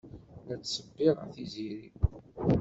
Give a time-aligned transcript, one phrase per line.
[0.47, 1.89] La ttṣebbireɣ Tiziri.